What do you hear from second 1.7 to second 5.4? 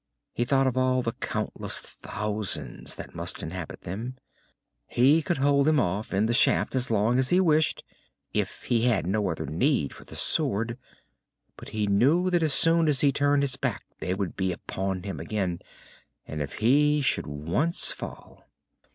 thousands that must inhabit them. He could